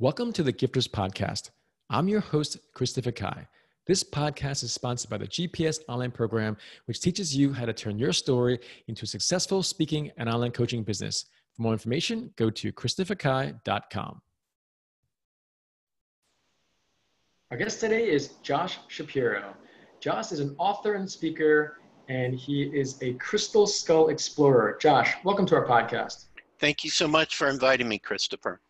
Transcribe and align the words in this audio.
Welcome 0.00 0.32
to 0.32 0.42
the 0.42 0.52
Gifters 0.52 0.88
Podcast. 0.88 1.50
I'm 1.88 2.08
your 2.08 2.18
host, 2.18 2.58
Christopher 2.74 3.12
Kai. 3.12 3.46
This 3.86 4.02
podcast 4.02 4.64
is 4.64 4.72
sponsored 4.72 5.08
by 5.08 5.18
the 5.18 5.28
GPS 5.28 5.78
online 5.88 6.10
program, 6.10 6.56
which 6.86 7.00
teaches 7.00 7.36
you 7.36 7.52
how 7.52 7.64
to 7.64 7.72
turn 7.72 7.96
your 7.96 8.12
story 8.12 8.58
into 8.88 9.04
a 9.04 9.06
successful 9.06 9.62
speaking 9.62 10.10
and 10.16 10.28
online 10.28 10.50
coaching 10.50 10.82
business. 10.82 11.26
For 11.54 11.62
more 11.62 11.72
information, 11.72 12.34
go 12.34 12.50
to 12.50 12.72
christopherkai.com. 12.72 14.20
Our 17.52 17.56
guest 17.56 17.78
today 17.78 18.10
is 18.10 18.30
Josh 18.42 18.78
Shapiro. 18.88 19.54
Josh 20.00 20.32
is 20.32 20.40
an 20.40 20.56
author 20.58 20.94
and 20.94 21.08
speaker, 21.08 21.78
and 22.08 22.34
he 22.34 22.64
is 22.64 23.00
a 23.00 23.12
crystal 23.14 23.64
skull 23.64 24.08
explorer. 24.08 24.76
Josh, 24.80 25.14
welcome 25.22 25.46
to 25.46 25.54
our 25.54 25.68
podcast. 25.68 26.24
Thank 26.58 26.82
you 26.82 26.90
so 26.90 27.06
much 27.06 27.36
for 27.36 27.48
inviting 27.48 27.88
me, 27.88 28.00
Christopher. 28.00 28.60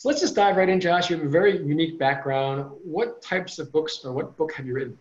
So 0.00 0.08
let's 0.08 0.22
just 0.22 0.34
dive 0.34 0.56
right 0.56 0.66
in, 0.66 0.80
Josh. 0.80 1.10
You 1.10 1.16
have 1.18 1.26
a 1.26 1.28
very 1.28 1.58
unique 1.58 1.98
background. 1.98 2.70
What 2.82 3.20
types 3.20 3.58
of 3.58 3.70
books 3.70 4.02
or 4.02 4.12
what 4.12 4.34
book 4.38 4.50
have 4.54 4.64
you 4.64 4.72
written? 4.72 4.98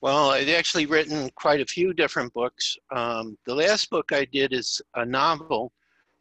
Well, 0.00 0.30
I've 0.30 0.48
actually 0.48 0.86
written 0.86 1.28
quite 1.34 1.60
a 1.60 1.66
few 1.66 1.92
different 1.92 2.32
books. 2.32 2.78
Um, 2.92 3.36
the 3.46 3.54
last 3.56 3.90
book 3.90 4.12
I 4.12 4.26
did 4.26 4.52
is 4.52 4.80
a 4.94 5.04
novel, 5.04 5.72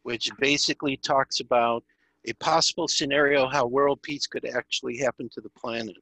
which 0.02 0.32
basically 0.40 0.98
talks 0.98 1.42
about 1.42 1.84
a 2.26 2.34
possible 2.34 2.88
scenario 2.88 3.48
how 3.48 3.68
world 3.68 4.02
peace 4.02 4.26
could 4.26 4.46
actually 4.46 4.98
happen 4.98 5.30
to 5.30 5.40
the 5.40 5.50
planet. 5.50 5.96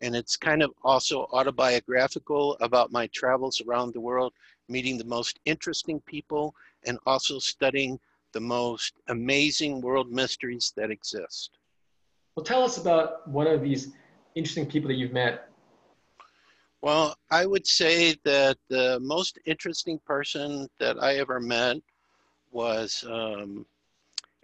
And 0.00 0.16
it's 0.16 0.38
kind 0.38 0.62
of 0.62 0.72
also 0.84 1.28
autobiographical 1.34 2.56
about 2.62 2.92
my 2.92 3.08
travels 3.08 3.60
around 3.60 3.92
the 3.92 4.00
world, 4.00 4.32
meeting 4.70 4.96
the 4.96 5.04
most 5.04 5.38
interesting 5.44 6.00
people, 6.06 6.54
and 6.86 6.98
also 7.04 7.38
studying 7.38 8.00
the 8.32 8.40
most 8.40 8.94
amazing 9.08 9.80
world 9.80 10.10
mysteries 10.10 10.72
that 10.76 10.90
exist. 10.90 11.58
Well, 12.34 12.44
tell 12.44 12.62
us 12.62 12.78
about 12.78 13.28
one 13.28 13.46
of 13.46 13.62
these 13.62 13.92
interesting 14.34 14.66
people 14.66 14.88
that 14.88 14.94
you've 14.94 15.12
met. 15.12 15.48
Well, 16.82 17.16
I 17.30 17.44
would 17.44 17.66
say 17.66 18.16
that 18.24 18.56
the 18.68 18.98
most 19.00 19.38
interesting 19.44 19.98
person 20.06 20.68
that 20.78 21.02
I 21.02 21.16
ever 21.16 21.38
met 21.38 21.76
was 22.52 23.04
um, 23.08 23.66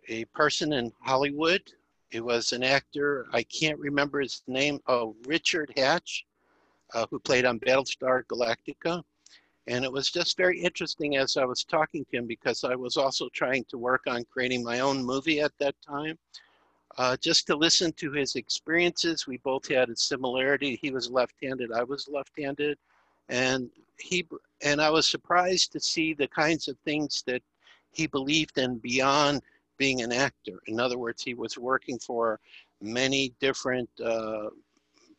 a 0.08 0.24
person 0.26 0.74
in 0.74 0.92
Hollywood. 1.00 1.62
It 2.10 2.24
was 2.24 2.52
an 2.52 2.62
actor, 2.62 3.26
I 3.32 3.42
can't 3.42 3.78
remember 3.78 4.20
his 4.20 4.42
name, 4.46 4.80
oh, 4.86 5.16
Richard 5.26 5.72
Hatch, 5.76 6.24
uh, 6.94 7.06
who 7.10 7.18
played 7.18 7.44
on 7.44 7.58
Battlestar 7.58 8.22
Galactica. 8.24 9.02
And 9.68 9.84
it 9.84 9.92
was 9.92 10.10
just 10.10 10.36
very 10.36 10.60
interesting 10.60 11.16
as 11.16 11.36
I 11.36 11.44
was 11.44 11.64
talking 11.64 12.04
to 12.06 12.18
him 12.18 12.26
because 12.26 12.62
I 12.62 12.76
was 12.76 12.96
also 12.96 13.28
trying 13.30 13.64
to 13.64 13.78
work 13.78 14.02
on 14.06 14.24
creating 14.30 14.62
my 14.62 14.80
own 14.80 15.04
movie 15.04 15.40
at 15.40 15.52
that 15.58 15.74
time. 15.82 16.18
Uh, 16.98 17.16
just 17.16 17.46
to 17.46 17.56
listen 17.56 17.92
to 17.92 18.12
his 18.12 18.36
experiences, 18.36 19.26
we 19.26 19.38
both 19.38 19.68
had 19.68 19.90
a 19.90 19.96
similarity. 19.96 20.78
He 20.80 20.90
was 20.90 21.10
left-handed, 21.10 21.72
I 21.72 21.82
was 21.82 22.08
left-handed, 22.08 22.78
and 23.28 23.68
he 23.98 24.26
and 24.62 24.80
I 24.80 24.88
was 24.88 25.08
surprised 25.08 25.72
to 25.72 25.80
see 25.80 26.14
the 26.14 26.28
kinds 26.28 26.68
of 26.68 26.78
things 26.84 27.22
that 27.26 27.42
he 27.90 28.06
believed 28.06 28.56
in 28.56 28.78
beyond 28.78 29.42
being 29.78 30.00
an 30.00 30.12
actor. 30.12 30.60
In 30.66 30.80
other 30.80 30.96
words, 30.96 31.22
he 31.22 31.34
was 31.34 31.58
working 31.58 31.98
for 31.98 32.40
many 32.80 33.34
different 33.40 33.90
uh, 34.02 34.48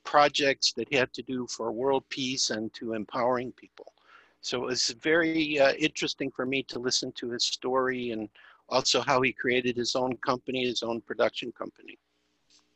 projects 0.04 0.73
that 0.73 0.92
had 0.92 1.11
to 1.14 1.22
do 1.22 1.45
for 1.48 1.72
world 1.72 2.04
peace 2.09 2.50
and 2.50 2.73
to 2.73 2.94
empowering 2.94 3.52
people. 3.52 3.94
So 4.41 4.63
it 4.63 4.66
was 4.66 4.95
very 5.02 5.59
uh, 5.59 5.73
interesting 5.73 6.31
for 6.31 6.45
me 6.45 6.63
to 6.63 6.80
listen 6.80 7.11
to 7.13 7.31
his 7.31 7.43
story 7.43 8.11
and 8.11 8.30
also 8.69 9.02
how 9.02 9.21
he 9.21 9.31
created 9.31 9.75
his 9.75 9.95
own 9.95 10.16
company, 10.17 10.66
his 10.66 10.83
own 10.83 11.02
production 11.02 11.52
company. 11.52 11.97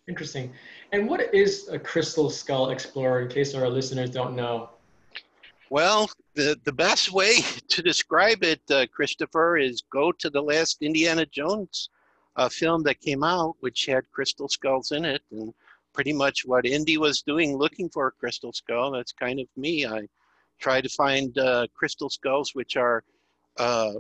Interesting. 0.08 0.52
And 0.92 1.08
what 1.08 1.34
is 1.34 1.70
a 1.70 1.80
crystal 1.80 2.30
skull 2.30 2.72
explorer 2.72 3.22
in 3.22 3.30
case 3.30 3.54
our 3.54 3.70
listeners 3.70 4.10
don't 4.10 4.36
know? 4.36 4.70
Well, 5.70 6.10
the, 6.34 6.60
the 6.66 6.74
best 6.74 7.12
way 7.12 7.38
to 7.70 7.82
describe 7.82 8.44
it, 8.44 8.62
uh, 8.70 8.88
Christopher, 8.92 9.58
is 9.58 9.84
go 9.92 10.12
to 10.12 10.30
the 10.30 10.42
last 10.42 10.82
Indiana 10.82 11.26
Jones 11.26 11.90
uh, 12.36 12.50
film 12.50 12.84
that 12.84 13.00
came 13.00 13.24
out, 13.24 13.56
which 13.60 13.86
had 13.86 14.12
crystal 14.12 14.50
skulls 14.50 14.92
in 14.92 15.06
it. 15.06 15.22
And 15.32 15.54
pretty 15.94 16.14
much 16.14 16.46
what 16.46 16.66
Indy 16.66 16.98
was 16.98 17.22
doing 17.22 17.58
looking 17.58 17.90
for 17.90 18.08
a 18.08 18.12
crystal 18.12 18.52
skull, 18.54 18.92
that's 18.92 19.12
kind 19.12 19.40
of 19.40 19.48
me. 19.56 19.86
I 19.86 20.08
try 20.62 20.80
to 20.80 20.90
find 20.90 21.38
uh, 21.38 21.68
crystal 21.74 22.10
skulls, 22.10 22.56
which 22.56 22.78
are 22.78 23.04
uh, 23.58 23.94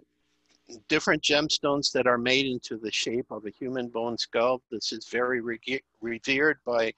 different 0.88 1.22
gemstones 1.22 1.91
that 1.91 2.07
are 2.07 2.17
made 2.17 2.45
into 2.45 2.77
the 2.77 2.91
shape 2.91 3.29
of 3.31 3.45
a 3.45 3.49
human 3.49 3.88
bone 3.89 4.17
skull. 4.17 4.61
This 4.71 4.91
is 4.94 5.07
very 5.07 5.41
re 5.41 5.59
revered 6.01 6.59
by 6.66 6.94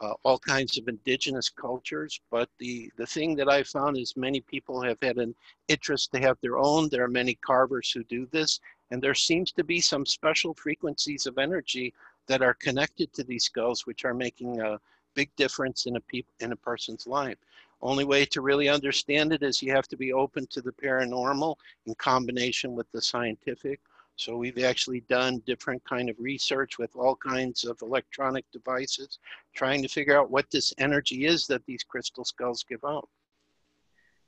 uh, 0.00 0.14
all 0.24 0.38
kinds 0.38 0.76
of 0.78 0.88
indigenous 0.88 1.48
cultures. 1.48 2.20
But 2.30 2.48
the, 2.58 2.90
the 2.96 3.06
thing 3.06 3.36
that 3.36 3.48
I 3.48 3.62
found 3.62 3.96
is 3.96 4.16
many 4.16 4.40
people 4.40 4.82
have 4.82 4.98
had 5.00 5.18
an 5.18 5.34
interest 5.68 6.12
to 6.12 6.20
have 6.20 6.36
their 6.40 6.58
own. 6.58 6.88
There 6.88 7.04
are 7.04 7.08
many 7.08 7.34
carvers 7.36 7.90
who 7.90 8.04
do 8.04 8.26
this. 8.32 8.60
And 8.90 9.00
there 9.00 9.14
seems 9.14 9.52
to 9.52 9.64
be 9.64 9.80
some 9.80 10.04
special 10.04 10.54
frequencies 10.54 11.26
of 11.26 11.38
energy 11.38 11.94
that 12.26 12.42
are 12.42 12.54
connected 12.54 13.12
to 13.12 13.24
these 13.24 13.44
skulls, 13.44 13.86
which 13.86 14.04
are 14.04 14.14
making 14.14 14.60
a 14.60 14.80
big 15.14 15.30
difference 15.36 15.86
in 15.86 15.96
a, 15.96 16.00
peop 16.00 16.26
in 16.40 16.52
a 16.52 16.56
person's 16.56 17.06
life. 17.06 17.38
Only 17.82 18.04
way 18.04 18.24
to 18.26 18.40
really 18.40 18.68
understand 18.68 19.32
it 19.32 19.42
is 19.42 19.62
you 19.62 19.72
have 19.72 19.88
to 19.88 19.96
be 19.96 20.12
open 20.12 20.46
to 20.48 20.62
the 20.62 20.72
paranormal 20.72 21.56
in 21.86 21.94
combination 21.96 22.74
with 22.74 22.90
the 22.92 23.02
scientific. 23.02 23.80
So 24.16 24.36
we've 24.36 24.62
actually 24.62 25.00
done 25.02 25.42
different 25.44 25.84
kind 25.84 26.08
of 26.08 26.16
research 26.18 26.78
with 26.78 26.94
all 26.94 27.16
kinds 27.16 27.64
of 27.64 27.82
electronic 27.82 28.44
devices, 28.52 29.18
trying 29.54 29.82
to 29.82 29.88
figure 29.88 30.16
out 30.16 30.30
what 30.30 30.50
this 30.50 30.72
energy 30.78 31.26
is 31.26 31.46
that 31.48 31.66
these 31.66 31.82
crystal 31.82 32.24
skulls 32.24 32.64
give 32.68 32.84
out. 32.84 33.08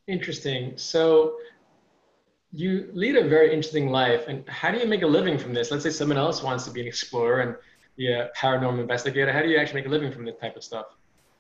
Interesting. 0.09 0.77
So 0.77 1.37
you 2.53 2.91
lead 2.93 3.17
a 3.17 3.29
very 3.29 3.53
interesting 3.53 3.91
life. 3.91 4.27
And 4.29 4.49
how 4.49 4.71
do 4.71 4.79
you 4.79 4.87
make 4.87 5.03
a 5.03 5.07
living 5.07 5.39
from 5.39 5.55
this? 5.55 5.71
Let's 5.71 5.85
say 5.85 5.91
someone 5.91 6.19
else 6.19 6.43
wants 6.43 6.65
to 6.65 6.71
be 6.71 6.81
an 6.81 6.87
explorer 6.87 7.41
and 7.41 7.57
be 7.97 8.13
a 8.13 8.31
paranormal 8.37 8.81
investigator. 8.81 9.33
How 9.33 9.43
do 9.43 9.49
you 9.49 9.57
actually 9.57 9.81
make 9.83 9.87
a 9.87 9.91
living 9.91 10.13
from 10.13 10.25
this 10.25 10.37
type 10.41 10.57
of 10.57 10.65
stuff? 10.65 10.87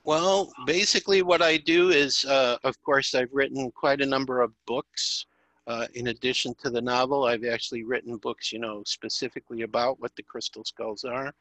Well, 0.06 0.52
basically, 0.66 1.22
what 1.22 1.42
I 1.42 1.56
do 1.56 1.90
is, 1.90 2.24
uh, 2.26 2.58
of 2.62 2.80
course, 2.84 3.12
I've 3.12 3.32
written 3.32 3.72
quite 3.72 4.00
a 4.00 4.06
number 4.06 4.40
of 4.40 4.52
books. 4.64 5.26
Uh, 5.66 5.88
in 5.94 6.06
addition 6.06 6.54
to 6.62 6.70
the 6.70 6.80
novel, 6.80 7.24
I've 7.24 7.42
actually 7.42 7.82
written 7.82 8.16
books, 8.16 8.52
you 8.52 8.60
know, 8.60 8.84
specifically 8.84 9.62
about 9.62 9.98
what 9.98 10.14
the 10.14 10.22
crystal 10.22 10.62
skulls 10.62 11.02
are. 11.02 11.34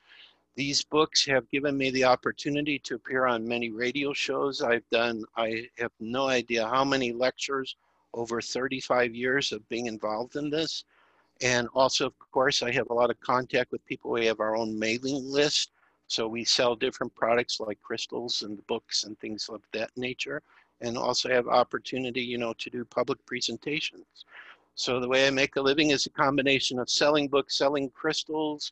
These 0.56 0.82
books 0.82 1.24
have 1.28 1.48
given 1.52 1.78
me 1.78 1.92
the 1.92 2.06
opportunity 2.06 2.80
to 2.80 2.96
appear 2.96 3.28
on 3.28 3.48
many 3.48 3.70
radio 3.70 4.14
shows. 4.14 4.64
I've 4.64 4.90
done, 4.90 5.24
I 5.38 5.70
have 5.78 5.92
no 6.00 6.28
idea 6.28 6.68
how 6.68 6.84
many 6.84 7.14
lectures 7.14 7.76
over 8.16 8.42
35 8.42 9.14
years 9.14 9.52
of 9.52 9.70
being 9.70 9.86
involved 9.86 10.38
in 10.38 10.50
this. 10.50 10.86
And 11.40 11.68
also, 11.76 12.08
of 12.08 12.32
course, 12.32 12.64
I 12.64 12.72
have 12.72 12.90
a 12.90 12.96
lot 12.96 13.12
of 13.12 13.20
contact 13.20 13.72
with 13.72 13.86
people. 13.86 14.10
We 14.10 14.26
have 14.26 14.40
our 14.40 14.56
own 14.56 14.80
mailing 14.80 15.30
list 15.30 15.70
so 16.08 16.28
we 16.28 16.44
sell 16.44 16.76
different 16.76 17.14
products 17.16 17.60
like 17.60 17.82
crystals 17.82 18.44
and 18.44 18.66
books 18.68 19.04
and 19.04 19.20
things 19.20 19.50
of 19.50 19.62
that 19.74 19.92
nature, 19.96 20.42
and 20.82 20.98
also 20.98 21.30
have 21.30 21.48
opportunity, 21.48 22.22
you 22.22 22.38
know, 22.38 22.54
to 22.54 22.70
do 22.70 22.86
public 22.86 23.24
presentations. 23.26 24.26
So 24.76 25.00
the 25.00 25.08
way 25.08 25.26
I 25.26 25.30
make 25.30 25.56
a 25.56 25.62
living 25.62 25.92
is 25.92 26.06
a 26.06 26.10
combination 26.10 26.80
of 26.80 26.90
selling 26.90 27.28
books, 27.28 27.58
selling 27.58 27.90
crystals, 27.92 28.72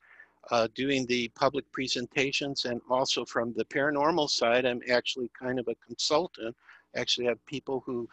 uh, 0.52 0.68
doing 0.76 1.06
the 1.06 1.30
public 1.30 1.70
presentations, 1.72 2.66
and 2.66 2.82
also 2.90 3.24
from 3.24 3.54
the 3.54 3.66
paranormal 3.66 4.30
side, 4.30 4.66
I'm 4.66 4.82
actually 4.92 5.32
kind 5.40 5.60
of 5.60 5.68
a 5.70 5.76
consultant. 5.76 6.56
I 6.96 7.00
actually 7.00 7.28
have 7.28 7.44
people 7.46 7.82
who 7.86 8.10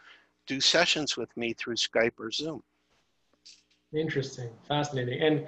do 0.47 0.61
sessions 0.61 1.17
with 1.17 1.35
me 1.35 1.53
through 1.53 1.75
Skype 1.75 2.17
or 2.17 2.31
Zoom. 2.31 2.63
Interesting, 3.93 4.49
fascinating. 4.67 5.21
And 5.21 5.47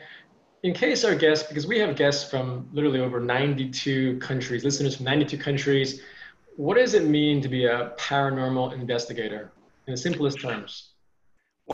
in 0.63 0.73
case 0.73 1.03
our 1.03 1.13
guests, 1.13 1.47
because 1.47 1.67
we 1.67 1.77
have 1.79 1.95
guests 1.95 2.29
from 2.29 2.67
literally 2.71 3.01
over 3.01 3.19
92 3.19 4.17
countries, 4.19 4.63
listeners 4.63 4.95
from 4.95 5.05
92 5.05 5.37
countries, 5.37 6.01
what 6.55 6.77
does 6.77 6.93
it 6.93 7.05
mean 7.05 7.41
to 7.41 7.49
be 7.49 7.65
a 7.65 7.91
paranormal 7.97 8.73
investigator 8.73 9.51
in 9.87 9.91
the 9.91 9.97
simplest 9.97 10.39
terms? 10.39 10.91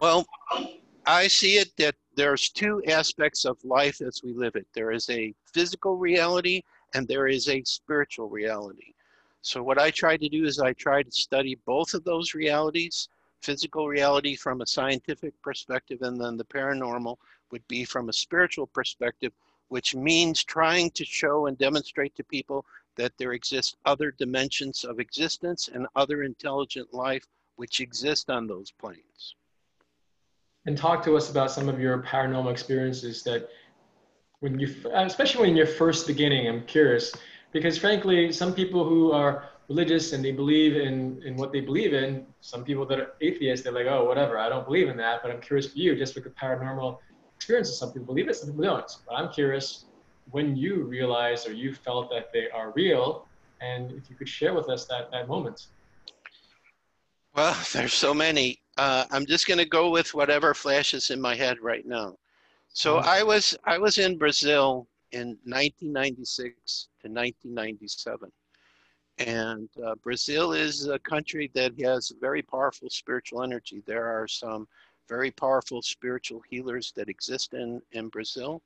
Well, 0.02 0.26
I 1.06 1.28
see 1.28 1.58
it 1.58 1.72
that 1.78 1.96
there's 2.16 2.50
two 2.50 2.82
aspects 2.88 3.46
of 3.46 3.58
life 3.64 4.02
as 4.02 4.22
we 4.24 4.34
live 4.34 4.56
it. 4.56 4.68
There 4.74 4.92
is 4.92 5.10
a 5.10 5.34
physical 5.54 5.98
reality 5.98 6.62
and 6.96 7.08
there 7.08 7.28
is 7.28 7.48
a 7.48 7.64
spiritual 7.64 8.30
reality. 8.30 8.94
So 9.42 9.62
what 9.62 9.78
I 9.78 9.92
try 9.92 10.18
to 10.18 10.30
do 10.30 10.46
is 10.46 10.60
I 10.60 10.74
try 10.74 11.04
to 11.04 11.12
study 11.12 11.58
both 11.66 11.94
of 11.94 12.04
those 12.04 12.34
realities, 12.34 13.08
physical 13.42 13.88
reality 13.88 14.36
from 14.36 14.62
a 14.62 14.68
scientific 14.68 15.34
perspective 15.42 16.02
and 16.02 16.20
then 16.20 16.38
the 16.38 16.46
paranormal 16.46 17.18
would 17.52 17.68
be 17.68 17.84
from 17.84 18.10
a 18.10 18.14
spiritual 18.14 18.68
perspective, 18.68 19.34
which 19.70 19.96
means 19.96 20.44
trying 20.44 20.90
to 20.92 21.06
show 21.06 21.48
and 21.48 21.58
demonstrate 21.58 22.16
to 22.16 22.24
people 22.24 22.66
that 22.96 23.14
there 23.18 23.34
exist 23.34 23.78
other 23.86 24.12
dimensions 24.12 24.84
of 24.84 25.00
existence 25.00 25.70
and 25.74 25.88
other 25.96 26.24
intelligent 26.24 26.94
life 26.94 27.26
which 27.56 27.80
exist 27.80 28.30
on 28.30 28.48
those 28.48 28.72
planes. 28.72 29.36
And 30.66 30.78
talk 30.78 31.04
to 31.06 31.16
us 31.16 31.30
about 31.30 31.52
some 31.52 31.70
of 31.70 31.80
your 31.80 32.04
paranormal 32.04 32.52
experiences 32.52 33.24
that 33.24 33.50
when 34.40 34.60
you, 34.60 34.74
especially 34.94 35.48
when 35.48 35.56
you're 35.56 35.66
first 35.66 36.08
beginning, 36.08 36.48
I'm 36.48 36.66
curious, 36.66 37.14
because 37.52 37.78
frankly, 37.78 38.32
some 38.32 38.54
people 38.54 38.88
who 38.88 39.12
are 39.12 39.50
religious 39.70 40.14
and 40.14 40.26
they 40.26 40.32
believe 40.32 40.76
in, 40.76 41.22
in 41.24 41.36
what 41.38 41.52
they 41.54 41.62
believe 41.62 41.94
in, 41.94 42.26
some 42.42 42.64
people 42.64 42.86
that 42.88 43.00
are 43.00 43.12
atheists, 43.22 43.64
they're 43.64 43.72
like, 43.72 43.86
oh, 43.86 44.04
whatever, 44.04 44.38
I 44.38 44.50
don't 44.50 44.66
believe 44.66 44.90
in 44.90 44.98
that. 44.98 45.22
But 45.22 45.32
I'm 45.32 45.40
curious 45.40 45.68
for 45.72 45.78
you, 45.78 45.96
just 45.96 46.16
with 46.16 46.24
the 46.24 46.32
paranormal 46.32 46.98
experiences, 47.36 47.78
some 47.78 47.94
people 47.94 48.08
believe 48.08 48.28
it, 48.28 48.36
some 48.36 48.50
people 48.50 48.64
don't. 48.64 48.92
But 49.08 49.16
I'm 49.16 49.32
curious 49.32 49.86
when 50.32 50.56
you 50.56 50.84
realized 50.84 51.48
or 51.48 51.54
you 51.54 51.74
felt 51.74 52.10
that 52.10 52.34
they 52.34 52.50
are 52.50 52.72
real, 52.76 53.28
and 53.62 53.92
if 53.92 54.10
you 54.10 54.16
could 54.16 54.28
share 54.30 54.54
with 54.54 54.70
us 54.70 54.86
that, 54.86 55.12
that 55.12 55.28
moment. 55.28 55.68
Well, 57.36 57.56
there's 57.74 57.94
so 57.94 58.14
many. 58.14 58.60
Uh, 58.78 59.06
I'm 59.12 59.26
just 59.26 59.48
going 59.48 59.60
to 59.60 59.66
go 59.66 59.92
with 59.92 60.14
whatever 60.14 60.54
flashes 60.54 61.12
in 61.12 61.22
my 61.22 61.36
head 61.36 61.58
right 61.62 61.86
now. 61.86 62.16
So 62.72 62.98
I 62.98 63.24
was 63.24 63.58
I 63.66 63.78
was 63.80 63.98
in 63.98 64.18
Brazil 64.18 64.88
in 65.12 65.38
1996 65.44 66.88
to 67.02 67.08
1997, 67.10 68.32
and 69.20 69.70
uh, 69.84 69.96
Brazil 69.96 70.54
is 70.54 70.88
a 70.88 71.00
country 71.00 71.52
that 71.54 71.80
has 71.80 72.14
very 72.22 72.42
powerful 72.42 72.90
spiritual 72.90 73.44
energy. 73.44 73.84
There 73.86 74.06
are 74.06 74.28
some 74.28 74.68
very 75.08 75.32
powerful 75.32 75.82
spiritual 75.82 76.42
healers 76.50 76.94
that 76.96 77.10
exist 77.10 77.54
in 77.54 77.82
in 77.92 78.10
Brazil, 78.10 78.62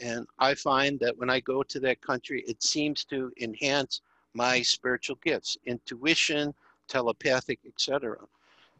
and 0.00 0.26
I 0.38 0.54
find 0.54 0.98
that 1.00 1.16
when 1.16 1.30
I 1.30 1.40
go 1.40 1.62
to 1.62 1.80
that 1.80 2.00
country, 2.00 2.42
it 2.46 2.62
seems 2.62 3.04
to 3.06 3.32
enhance 3.40 4.00
my 4.34 4.62
spiritual 4.62 5.16
gifts, 5.22 5.58
intuition, 5.66 6.54
telepathic, 6.88 7.60
etc. 7.66 8.16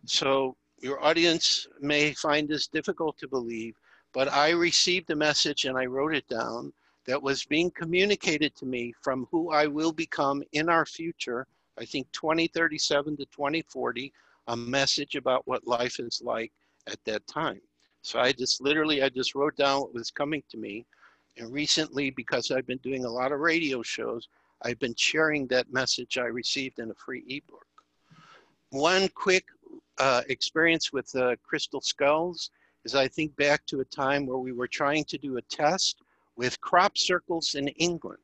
So 0.06 0.56
your 0.80 1.02
audience 1.04 1.68
may 1.80 2.12
find 2.14 2.48
this 2.48 2.66
difficult 2.66 3.18
to 3.18 3.28
believe, 3.28 3.76
but 4.12 4.28
I 4.32 4.50
received 4.50 5.10
a 5.10 5.16
message 5.16 5.66
and 5.66 5.78
I 5.78 5.86
wrote 5.86 6.14
it 6.14 6.26
down 6.28 6.72
that 7.06 7.22
was 7.22 7.44
being 7.44 7.70
communicated 7.70 8.54
to 8.56 8.66
me 8.66 8.92
from 9.02 9.26
who 9.30 9.50
I 9.50 9.66
will 9.66 9.92
become 9.92 10.42
in 10.52 10.68
our 10.68 10.86
future, 10.86 11.46
I 11.78 11.84
think 11.84 12.10
2037 12.12 13.16
to 13.16 13.24
2040, 13.26 14.12
a 14.48 14.56
message 14.56 15.16
about 15.16 15.46
what 15.46 15.66
life 15.66 15.98
is 15.98 16.22
like 16.24 16.52
at 16.86 17.02
that 17.04 17.26
time. 17.26 17.60
So 18.02 18.18
I 18.18 18.32
just 18.32 18.60
literally, 18.60 19.02
I 19.02 19.08
just 19.08 19.34
wrote 19.34 19.56
down 19.56 19.80
what 19.80 19.94
was 19.94 20.10
coming 20.10 20.42
to 20.50 20.56
me. 20.56 20.84
And 21.38 21.52
recently, 21.52 22.10
because 22.10 22.50
I've 22.50 22.66
been 22.66 22.78
doing 22.78 23.04
a 23.04 23.10
lot 23.10 23.32
of 23.32 23.40
radio 23.40 23.82
shows, 23.82 24.28
I've 24.62 24.78
been 24.78 24.94
sharing 24.96 25.46
that 25.48 25.72
message 25.72 26.18
I 26.18 26.26
received 26.26 26.78
in 26.78 26.90
a 26.90 26.94
free 26.94 27.24
ebook. 27.28 27.66
One 28.70 29.08
quick 29.08 29.44
uh, 29.98 30.22
experience 30.28 30.92
with 30.92 31.14
uh, 31.14 31.36
crystal 31.42 31.80
skulls 31.80 32.50
is 32.84 32.94
I 32.94 33.08
think 33.08 33.34
back 33.36 33.64
to 33.66 33.80
a 33.80 33.84
time 33.84 34.26
where 34.26 34.38
we 34.38 34.52
were 34.52 34.68
trying 34.68 35.04
to 35.04 35.18
do 35.18 35.36
a 35.36 35.42
test 35.42 36.01
with 36.36 36.60
crop 36.60 36.96
circles 36.96 37.54
in 37.54 37.68
England. 37.68 38.18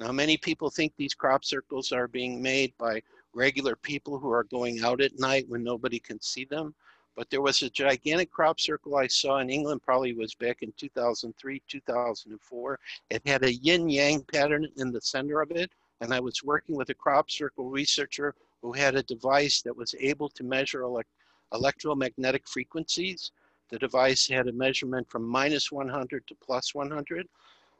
Now, 0.00 0.10
many 0.12 0.36
people 0.36 0.70
think 0.70 0.92
these 0.96 1.14
crop 1.14 1.44
circles 1.44 1.92
are 1.92 2.08
being 2.08 2.42
made 2.42 2.72
by 2.78 3.02
regular 3.34 3.76
people 3.76 4.18
who 4.18 4.30
are 4.32 4.44
going 4.44 4.82
out 4.82 5.00
at 5.00 5.18
night 5.18 5.48
when 5.48 5.62
nobody 5.62 5.98
can 5.98 6.20
see 6.20 6.44
them. 6.44 6.74
But 7.14 7.28
there 7.30 7.42
was 7.42 7.62
a 7.62 7.70
gigantic 7.70 8.30
crop 8.30 8.58
circle 8.58 8.96
I 8.96 9.06
saw 9.06 9.38
in 9.38 9.50
England, 9.50 9.82
probably 9.82 10.14
was 10.14 10.34
back 10.34 10.62
in 10.62 10.72
2003, 10.78 11.62
2004. 11.68 12.78
It 13.10 13.22
had 13.26 13.44
a 13.44 13.54
yin 13.54 13.88
yang 13.88 14.22
pattern 14.22 14.66
in 14.76 14.90
the 14.90 15.00
center 15.00 15.40
of 15.40 15.50
it. 15.50 15.70
And 16.00 16.12
I 16.12 16.20
was 16.20 16.42
working 16.42 16.74
with 16.74 16.88
a 16.88 16.94
crop 16.94 17.30
circle 17.30 17.68
researcher 17.68 18.34
who 18.60 18.72
had 18.72 18.96
a 18.96 19.02
device 19.02 19.62
that 19.62 19.76
was 19.76 19.94
able 20.00 20.28
to 20.30 20.42
measure 20.42 20.82
elect 20.82 21.08
electromagnetic 21.52 22.48
frequencies 22.48 23.30
the 23.72 23.78
device 23.78 24.28
had 24.28 24.48
a 24.48 24.52
measurement 24.52 25.08
from 25.08 25.26
minus 25.26 25.72
100 25.72 26.26
to 26.26 26.34
plus 26.44 26.74
100. 26.74 27.26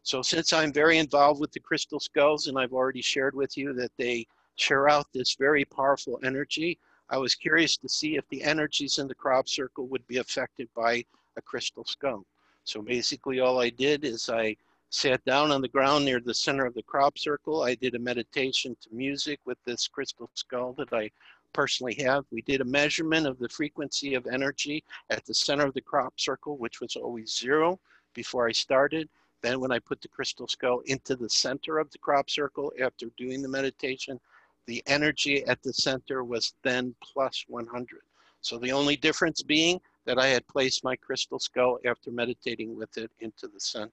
So 0.02 0.22
since 0.22 0.54
I'm 0.54 0.72
very 0.72 0.96
involved 0.96 1.38
with 1.38 1.52
the 1.52 1.60
crystal 1.60 2.00
skulls 2.00 2.46
and 2.46 2.58
I've 2.58 2.72
already 2.72 3.02
shared 3.02 3.34
with 3.34 3.58
you 3.58 3.74
that 3.74 3.92
they 3.98 4.26
share 4.56 4.88
out 4.88 5.06
this 5.12 5.36
very 5.38 5.66
powerful 5.66 6.18
energy, 6.24 6.78
I 7.10 7.18
was 7.18 7.34
curious 7.34 7.76
to 7.76 7.90
see 7.90 8.16
if 8.16 8.26
the 8.30 8.42
energies 8.42 8.96
in 8.96 9.06
the 9.06 9.14
crop 9.14 9.50
circle 9.50 9.86
would 9.88 10.06
be 10.06 10.16
affected 10.16 10.66
by 10.74 11.04
a 11.36 11.42
crystal 11.42 11.84
skull. 11.84 12.24
So 12.64 12.80
basically 12.80 13.40
all 13.40 13.60
I 13.60 13.68
did 13.68 14.02
is 14.02 14.30
I 14.30 14.56
sat 14.88 15.22
down 15.26 15.52
on 15.52 15.60
the 15.60 15.68
ground 15.68 16.06
near 16.06 16.20
the 16.20 16.32
center 16.32 16.64
of 16.64 16.72
the 16.72 16.82
crop 16.84 17.18
circle. 17.18 17.64
I 17.64 17.74
did 17.74 17.94
a 17.94 17.98
meditation 17.98 18.76
to 18.80 18.94
music 18.94 19.40
with 19.44 19.58
this 19.66 19.88
crystal 19.88 20.30
skull 20.32 20.72
that 20.78 20.92
I 20.94 21.10
personally 21.52 21.94
have. 21.94 22.24
We 22.30 22.42
did 22.42 22.60
a 22.60 22.64
measurement 22.64 23.26
of 23.26 23.38
the 23.38 23.48
frequency 23.48 24.14
of 24.14 24.26
energy 24.26 24.84
at 25.10 25.24
the 25.24 25.34
center 25.34 25.66
of 25.66 25.74
the 25.74 25.80
crop 25.80 26.18
circle, 26.18 26.56
which 26.56 26.80
was 26.80 26.96
always 26.96 27.36
zero 27.36 27.78
before 28.14 28.48
I 28.48 28.52
started. 28.52 29.08
Then 29.42 29.60
when 29.60 29.72
I 29.72 29.78
put 29.78 30.00
the 30.00 30.08
crystal 30.08 30.46
skull 30.46 30.80
into 30.86 31.16
the 31.16 31.28
center 31.28 31.78
of 31.78 31.90
the 31.90 31.98
crop 31.98 32.30
circle 32.30 32.72
after 32.80 33.06
doing 33.16 33.42
the 33.42 33.48
meditation, 33.48 34.20
the 34.66 34.82
energy 34.86 35.44
at 35.46 35.62
the 35.62 35.72
center 35.72 36.22
was 36.22 36.54
then 36.62 36.94
plus 37.02 37.44
100. 37.48 38.00
So 38.40 38.58
the 38.58 38.72
only 38.72 38.96
difference 38.96 39.42
being 39.42 39.80
that 40.04 40.18
I 40.18 40.28
had 40.28 40.46
placed 40.46 40.84
my 40.84 40.96
crystal 40.96 41.38
skull 41.38 41.78
after 41.84 42.10
meditating 42.10 42.76
with 42.76 42.96
it 42.96 43.10
into 43.20 43.48
the 43.48 43.60
center. 43.60 43.90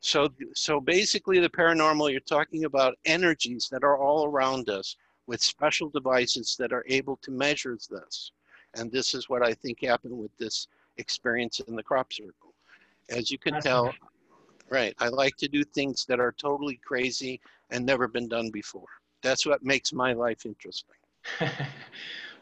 So, 0.00 0.28
so 0.54 0.80
basically 0.80 1.40
the 1.40 1.48
paranormal, 1.48 2.10
you're 2.10 2.20
talking 2.20 2.64
about 2.64 2.98
energies 3.04 3.68
that 3.70 3.82
are 3.82 3.98
all 3.98 4.26
around 4.26 4.68
us 4.68 4.96
with 5.26 5.42
special 5.42 5.88
devices 5.88 6.56
that 6.58 6.72
are 6.72 6.84
able 6.88 7.16
to 7.16 7.30
measure 7.30 7.76
this. 7.90 8.32
And 8.74 8.90
this 8.90 9.14
is 9.14 9.28
what 9.28 9.42
I 9.42 9.54
think 9.54 9.82
happened 9.82 10.18
with 10.18 10.36
this 10.38 10.68
experience 10.98 11.60
in 11.60 11.76
the 11.76 11.82
crop 11.82 12.12
circle. 12.12 12.54
As 13.08 13.30
you 13.30 13.38
can 13.38 13.60
tell, 13.60 13.92
right, 14.70 14.94
I 14.98 15.08
like 15.08 15.36
to 15.38 15.48
do 15.48 15.64
things 15.64 16.04
that 16.06 16.20
are 16.20 16.32
totally 16.32 16.80
crazy 16.84 17.40
and 17.70 17.84
never 17.84 18.08
been 18.08 18.28
done 18.28 18.50
before. 18.50 18.88
That's 19.22 19.46
what 19.46 19.64
makes 19.64 19.92
my 19.92 20.12
life 20.12 20.46
interesting. 20.46 20.96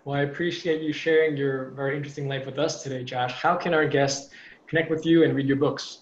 well, 0.05 0.17
I 0.17 0.23
appreciate 0.23 0.83
you 0.83 0.93
sharing 0.93 1.37
your 1.37 1.71
very 1.71 1.97
interesting 1.97 2.29
life 2.29 2.47
with 2.47 2.59
us 2.59 2.83
today, 2.83 3.05
Josh. 3.05 3.33
How 3.33 3.57
can 3.57 3.73
our 3.75 3.87
guests 3.87 4.31
connect 4.67 4.91
with 4.91 5.07
you 5.07 5.25
and 5.25 5.35
read 5.35 5.47
your 5.47 5.57
books? 5.57 6.01